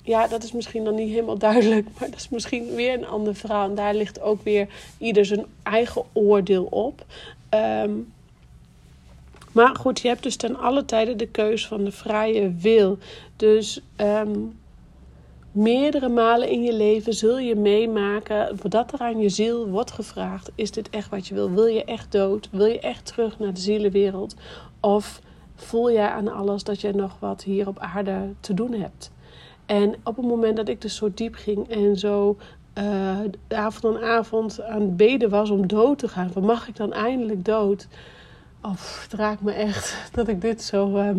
[0.02, 3.34] Ja, dat is misschien dan niet helemaal duidelijk, maar dat is misschien weer een ander
[3.34, 3.68] verhaal.
[3.68, 7.04] En daar ligt ook weer ieder zijn eigen oordeel op.
[9.56, 12.98] maar goed, je hebt dus ten alle tijde de keus van de vrije wil.
[13.36, 14.58] Dus um,
[15.52, 20.50] meerdere malen in je leven zul je meemaken dat er aan je ziel wordt gevraagd:
[20.54, 21.50] is dit echt wat je wil?
[21.50, 22.48] Wil je echt dood?
[22.50, 24.34] Wil je echt terug naar de zielenwereld?
[24.80, 25.20] Of
[25.54, 29.10] voel jij aan alles dat je nog wat hier op aarde te doen hebt?
[29.66, 32.36] En op het moment dat ik dus zo diep ging en zo
[32.78, 36.76] uh, avond aan avond aan het beden was om dood te gaan, van mag ik
[36.76, 37.88] dan eindelijk dood?
[38.70, 41.10] Of het raakt me echt dat ik dit zo uh,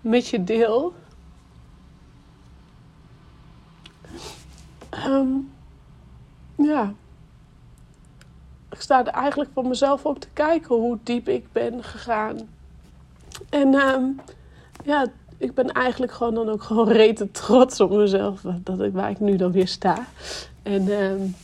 [0.00, 0.94] met je deel.
[5.06, 5.50] Um,
[6.54, 6.92] ja.
[8.70, 12.38] Ik sta er eigenlijk van mezelf op te kijken hoe diep ik ben gegaan.
[13.48, 14.20] En um,
[14.84, 18.40] ja, ik ben eigenlijk gewoon dan ook gewoon rete trots op mezelf.
[18.62, 20.06] Dat ik, waar ik nu dan weer sta.
[20.62, 21.34] En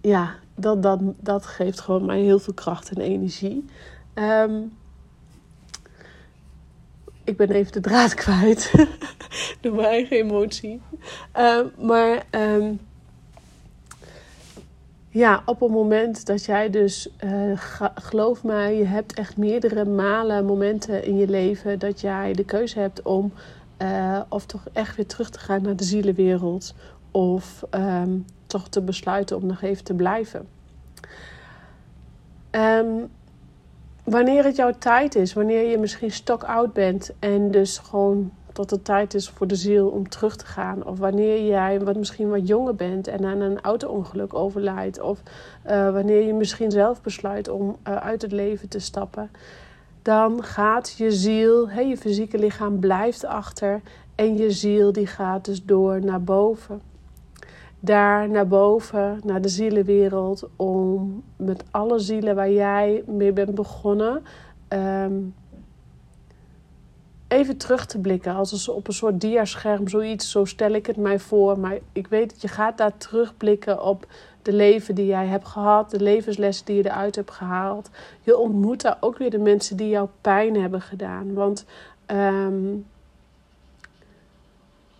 [0.00, 3.64] ja, dat, dat, dat geeft gewoon mij heel veel kracht en energie.
[4.18, 4.76] Um,
[7.24, 8.72] ik ben even de draad kwijt.
[9.60, 10.80] Door mijn eigen emotie.
[11.38, 12.80] Uh, maar um,
[15.08, 17.52] ja, op het moment dat jij dus, uh,
[17.94, 22.78] geloof mij, je hebt echt meerdere malen momenten in je leven dat jij de keuze
[22.78, 23.32] hebt om
[23.82, 26.74] uh, of toch echt weer terug te gaan naar de zielenwereld.
[27.10, 27.64] Of
[28.46, 30.48] toch te besluiten om nog even te blijven.
[32.50, 33.10] Um,
[34.10, 38.70] wanneer het jouw tijd is, wanneer je misschien stok oud bent en dus gewoon tot
[38.70, 40.86] het tijd is voor de ziel om terug te gaan.
[40.86, 45.00] Of wanneer jij wat misschien wat jonger bent en aan een auto-ongeluk overlijdt.
[45.00, 45.22] Of
[45.66, 49.30] uh, wanneer je misschien zelf besluit om uh, uit het leven te stappen.
[50.02, 53.80] Dan gaat je ziel, hey, je fysieke lichaam blijft achter.
[54.14, 56.80] En je ziel die gaat dus door naar boven
[57.80, 64.22] daar naar boven, naar de zielenwereld, om met alle zielen waar jij mee bent begonnen,
[64.68, 65.34] um,
[67.28, 68.34] even terug te blikken.
[68.34, 71.58] Als op een soort diascherm, zoiets, zo stel ik het mij voor.
[71.58, 74.06] Maar ik weet dat je gaat daar terugblikken op
[74.42, 77.90] de leven die jij hebt gehad, de levenslessen die je eruit hebt gehaald.
[78.22, 81.34] Je ontmoet daar ook weer de mensen die jou pijn hebben gedaan.
[81.34, 81.64] Want
[82.06, 82.86] um,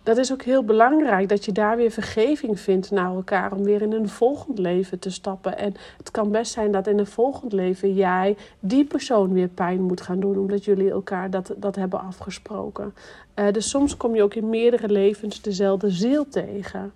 [0.09, 3.81] dat is ook heel belangrijk dat je daar weer vergeving vindt naar elkaar om weer
[3.81, 5.57] in een volgend leven te stappen.
[5.57, 9.81] En het kan best zijn dat in een volgend leven jij die persoon weer pijn
[9.81, 12.93] moet gaan doen, omdat jullie elkaar dat, dat hebben afgesproken.
[13.35, 16.93] Uh, dus soms kom je ook in meerdere levens dezelfde ziel tegen.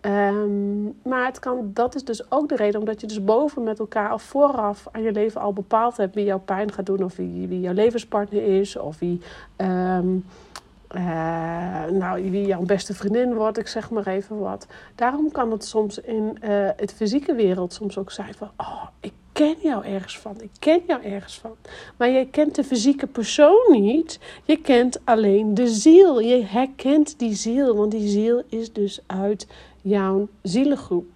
[0.00, 3.78] Um, maar het kan, dat is dus ook de reden omdat je dus boven met
[3.78, 7.16] elkaar al vooraf aan je leven al bepaald hebt wie jouw pijn gaat doen, of
[7.16, 9.20] wie, wie jouw levenspartner is, of wie.
[9.56, 10.24] Um,
[10.96, 14.66] uh, nou, wie jouw beste vriendin wordt, ik zeg maar even wat.
[14.94, 18.50] Daarom kan het soms in uh, het fysieke wereld soms ook zijn van...
[18.56, 21.56] Oh, ik ken jou ergens van, ik ken jou ergens van.
[21.96, 24.18] Maar je kent de fysieke persoon niet.
[24.44, 26.20] Je kent alleen de ziel.
[26.20, 29.46] Je herkent die ziel, want die ziel is dus uit
[29.82, 31.06] jouw zielengroep.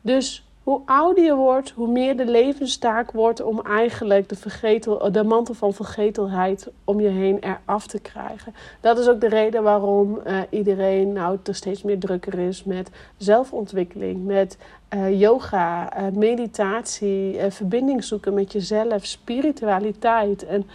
[0.00, 5.24] Dus hoe ouder je wordt, hoe meer de levenstaak wordt om eigenlijk de, vergetel, de
[5.24, 8.54] mantel van vergetelheid om je heen eraf te krijgen.
[8.80, 12.90] Dat is ook de reden waarom uh, iedereen nou er steeds meer drukker is met
[13.16, 14.58] zelfontwikkeling, met
[14.94, 20.46] uh, yoga, uh, meditatie, verbinding zoeken met jezelf, spiritualiteit.
[20.46, 20.66] En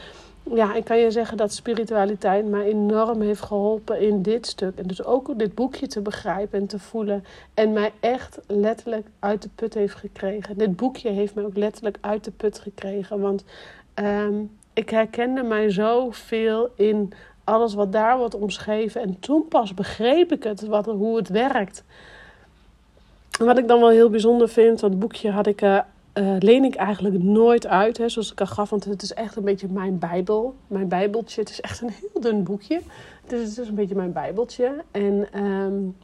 [0.43, 4.77] ja, ik kan je zeggen dat spiritualiteit mij enorm heeft geholpen in dit stuk.
[4.77, 7.25] En dus ook dit boekje te begrijpen en te voelen.
[7.53, 10.57] En mij echt letterlijk uit de put heeft gekregen.
[10.57, 13.19] Dit boekje heeft mij ook letterlijk uit de put gekregen.
[13.19, 13.43] Want
[13.95, 19.01] um, ik herkende mij zoveel in alles wat daar wordt omschreven.
[19.01, 21.83] En toen pas begreep ik het, wat, hoe het werkt.
[23.39, 25.79] Wat ik dan wel heel bijzonder vind, het boekje had ik uh,
[26.13, 28.69] uh, leen ik eigenlijk nooit uit, hè, zoals ik al gaf.
[28.69, 30.55] Want het is echt een beetje mijn bijbel.
[30.67, 31.41] Mijn bijbeltje.
[31.41, 32.81] Het is echt een heel dun boekje.
[33.27, 34.83] Dus het is een beetje mijn bijbeltje.
[34.91, 35.95] En um,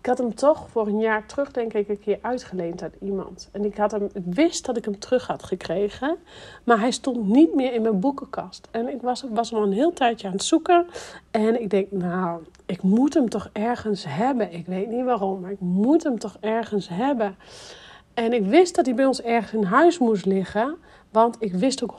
[0.00, 3.48] ik had hem toch voor een jaar terug, denk ik, een keer uitgeleend aan iemand.
[3.52, 6.16] En ik, had hem, ik wist dat ik hem terug had gekregen.
[6.64, 8.68] Maar hij stond niet meer in mijn boekenkast.
[8.70, 10.86] En ik was, was al een heel tijdje aan het zoeken.
[11.30, 14.52] En ik denk, nou, ik moet hem toch ergens hebben.
[14.52, 17.36] Ik weet niet waarom, maar ik moet hem toch ergens hebben.
[18.20, 20.76] En ik wist dat hij bij ons ergens in huis moest liggen.
[21.10, 21.94] Want ik wist ook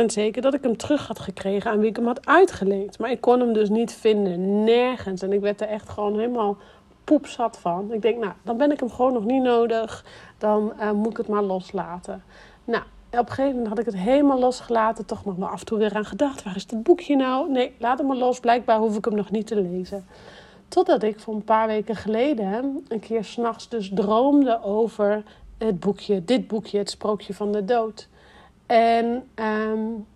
[0.00, 2.98] 100% zeker dat ik hem terug had gekregen aan wie ik hem had uitgeleend.
[2.98, 5.22] Maar ik kon hem dus niet vinden, nergens.
[5.22, 6.56] En ik werd er echt gewoon helemaal
[7.04, 7.92] poepzat van.
[7.92, 10.04] Ik denk, nou, dan ben ik hem gewoon nog niet nodig.
[10.38, 12.22] Dan uh, moet ik het maar loslaten.
[12.64, 15.06] Nou, op een gegeven moment had ik het helemaal losgelaten.
[15.06, 16.42] Toch nog maar af en toe weer aan gedacht.
[16.42, 17.50] Waar is dat boekje nou?
[17.50, 18.40] Nee, laat hem maar los.
[18.40, 20.06] Blijkbaar hoef ik hem nog niet te lezen.
[20.68, 25.22] Totdat ik voor een paar weken geleden een keer s'nachts dus droomde over
[25.58, 28.08] het boekje, dit boekje, het sprookje van de dood.
[28.66, 30.06] En um,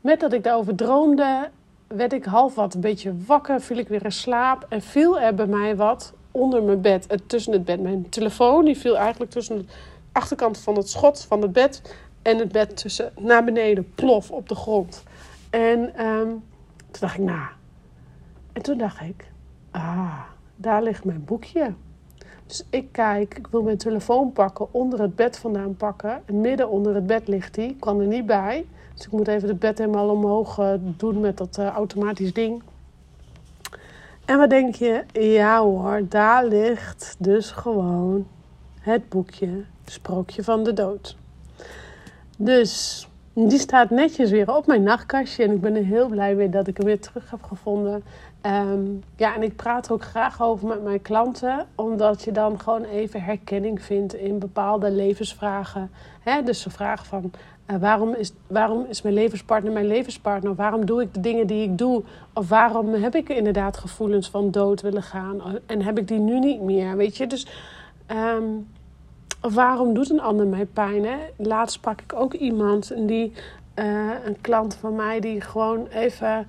[0.00, 1.50] met dat ik daarover droomde,
[1.86, 5.34] werd ik half wat een beetje wakker, viel ik weer in slaap en viel er
[5.34, 7.80] bij mij wat onder mijn bed, uh, tussen het bed.
[7.80, 9.64] Mijn telefoon die viel eigenlijk tussen de
[10.12, 14.48] achterkant van het schot van het bed en het bed tussen naar beneden, plof op
[14.48, 15.02] de grond.
[15.50, 16.44] En um,
[16.90, 17.46] toen dacht ik, nou.
[18.52, 19.26] En toen dacht ik,
[19.70, 20.20] ah,
[20.56, 21.72] daar ligt mijn boekje.
[22.46, 26.22] Dus ik kijk, ik wil mijn telefoon pakken, onder het bed vandaan pakken.
[26.24, 28.66] En midden onder het bed ligt die, kan er niet bij.
[28.94, 32.62] Dus ik moet even het bed helemaal omhoog uh, doen met dat uh, automatisch ding.
[34.24, 35.04] En wat denk je?
[35.12, 38.26] Ja hoor, daar ligt dus gewoon
[38.80, 41.16] het boekje Sprookje van de Dood.
[42.38, 45.44] Dus die staat netjes weer op mijn nachtkastje.
[45.44, 48.04] En ik ben er heel blij mee dat ik hem weer terug heb gevonden.
[48.46, 52.60] Um, ja, en ik praat er ook graag over met mijn klanten, omdat je dan
[52.60, 55.90] gewoon even herkenning vindt in bepaalde levensvragen.
[56.44, 57.30] Dus de vraag van
[57.66, 60.54] uh, waarom, is, waarom is mijn levenspartner mijn levenspartner?
[60.54, 62.02] Waarom doe ik de dingen die ik doe?
[62.32, 66.38] Of waarom heb ik inderdaad gevoelens van dood willen gaan en heb ik die nu
[66.38, 66.96] niet meer?
[66.96, 67.46] Weet je, dus
[68.36, 68.66] um,
[69.52, 71.04] waarom doet een ander mij pijn?
[71.04, 71.16] Hè?
[71.36, 73.32] Laatst sprak ik ook iemand, die,
[73.74, 76.46] uh, een klant van mij, die gewoon even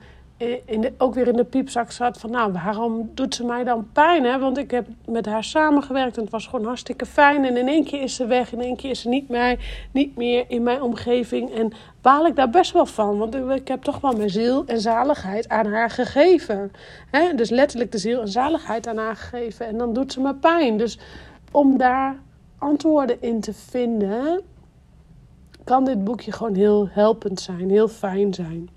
[0.65, 2.31] in de, ook weer in de piepzak zat van...
[2.31, 4.23] nou, waarom doet ze mij dan pijn?
[4.23, 4.39] Hè?
[4.39, 7.45] Want ik heb met haar samengewerkt en het was gewoon hartstikke fijn.
[7.45, 10.15] En in één keer is ze weg, in één keer is ze niet meer, niet
[10.15, 11.51] meer in mijn omgeving.
[11.51, 14.79] En baal ik daar best wel van, want ik heb toch wel mijn ziel en
[14.79, 16.71] zaligheid aan haar gegeven.
[17.11, 17.33] Hè?
[17.35, 19.65] Dus letterlijk de ziel en zaligheid aan haar gegeven.
[19.65, 20.77] En dan doet ze me pijn.
[20.77, 20.99] Dus
[21.51, 22.15] om daar
[22.57, 24.41] antwoorden in te vinden...
[25.63, 28.69] kan dit boekje gewoon heel helpend zijn, heel fijn zijn.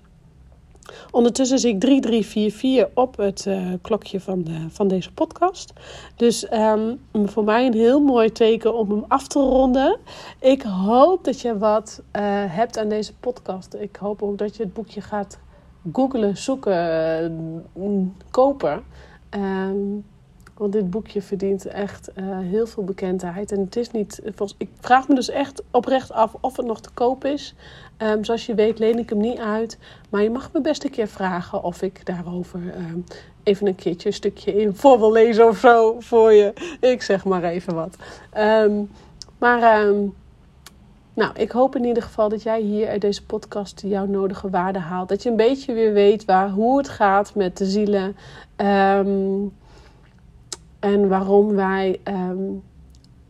[1.11, 5.73] Ondertussen zie ik 3344 op het uh, klokje van, de, van deze podcast.
[6.15, 9.97] Dus um, voor mij een heel mooi teken om hem af te ronden.
[10.39, 13.73] Ik hoop dat je wat uh, hebt aan deze podcast.
[13.73, 15.39] Ik hoop ook dat je het boekje gaat
[15.93, 17.65] googlen, zoeken,
[18.31, 18.83] kopen.
[19.29, 20.05] Um,
[20.59, 23.51] Want dit boekje verdient echt uh, heel veel bekendheid.
[23.51, 24.21] En het is niet.
[24.57, 27.55] Ik vraag me dus echt oprecht af of het nog te koop is.
[27.97, 29.77] Um, zoals je weet, leen ik hem niet uit.
[30.09, 33.03] Maar je mag me best een keer vragen of ik daarover um,
[33.43, 36.77] even een keertje een stukje in voor wil lezen of zo voor je.
[36.79, 37.95] Ik zeg maar even wat.
[38.37, 38.89] Um,
[39.37, 39.83] maar.
[41.13, 44.79] Nou, ik hoop in ieder geval dat jij hier uit deze podcast jouw nodige waarde
[44.79, 45.09] haalt.
[45.09, 48.15] Dat je een beetje weer weet waar, hoe het gaat met de zielen.
[50.79, 52.63] En waarom wij um,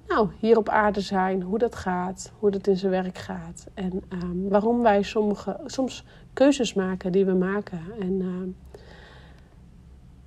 [0.07, 3.65] nou, hier op aarde zijn, hoe dat gaat, hoe dat in zijn werk gaat.
[3.73, 7.81] En um, waarom wij sommige, soms keuzes maken die we maken.
[7.99, 8.79] En uh,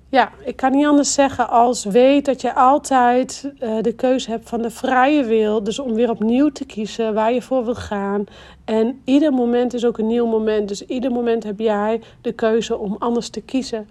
[0.09, 4.49] ja, ik kan niet anders zeggen als weet dat je altijd uh, de keuze hebt
[4.49, 5.63] van de vrije wil.
[5.63, 8.23] Dus om weer opnieuw te kiezen waar je voor wil gaan.
[8.65, 10.67] En ieder moment is ook een nieuw moment.
[10.67, 13.87] Dus ieder moment heb jij de keuze om anders te kiezen.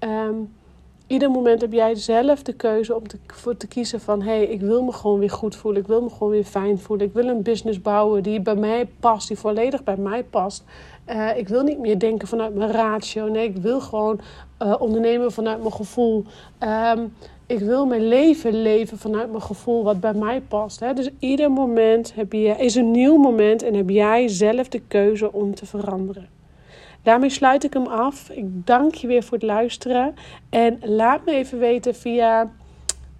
[0.00, 0.52] Um,
[1.06, 4.22] ieder moment heb jij zelf de keuze om te, voor te kiezen van...
[4.22, 5.80] hé, hey, ik wil me gewoon weer goed voelen.
[5.80, 7.06] Ik wil me gewoon weer fijn voelen.
[7.06, 10.64] Ik wil een business bouwen die bij mij past, die volledig bij mij past.
[11.08, 13.28] Uh, ik wil niet meer denken vanuit mijn ratio.
[13.28, 14.20] Nee, ik wil gewoon
[14.62, 16.24] uh, ondernemen vanuit mijn gevoel.
[16.60, 17.12] Um,
[17.46, 20.80] ik wil mijn leven leven vanuit mijn gevoel wat bij mij past.
[20.80, 20.92] Hè?
[20.92, 25.32] Dus ieder moment heb je, is een nieuw moment en heb jij zelf de keuze
[25.32, 26.35] om te veranderen.
[27.06, 28.30] Daarmee sluit ik hem af.
[28.30, 30.14] Ik dank je weer voor het luisteren.
[30.50, 32.50] En laat me even weten via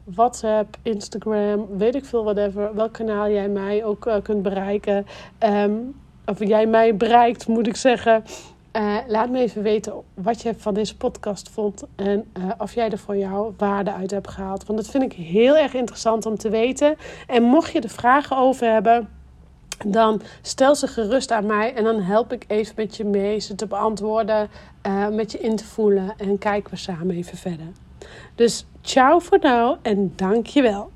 [0.05, 2.75] WhatsApp, Instagram, weet ik veel, whatever.
[2.75, 5.07] Welk kanaal jij mij ook uh, kunt bereiken.
[5.41, 8.25] Um, of jij mij bereikt, moet ik zeggen.
[8.73, 11.85] Uh, laat me even weten wat je van deze podcast vond.
[11.97, 14.67] En uh, of jij er voor jou waarde uit hebt gehaald.
[14.67, 16.97] Want dat vind ik heel erg interessant om te weten.
[17.27, 19.16] En mocht je er vragen over hebben
[19.85, 23.55] dan stel ze gerust aan mij en dan help ik even met je mee ze
[23.55, 24.49] te beantwoorden,
[24.87, 27.67] uh, met je in te voelen en kijken we samen even verder.
[28.35, 30.91] Dus ciao voor nu en dank je wel.